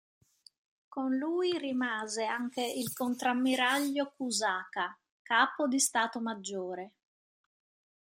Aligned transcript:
Con 0.87 1.15
lui 1.15 1.59
rimase 1.59 2.25
anche 2.25 2.63
il 2.65 2.91
contrammiraglio 2.91 4.13
Kusaka, 4.17 4.99
capo 5.21 5.67
di 5.67 5.77
stato 5.77 6.19
maggiore. 6.19 6.93